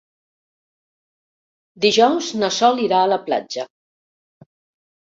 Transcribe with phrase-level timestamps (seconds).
[1.87, 3.69] Dijous na Sol irà a la platja.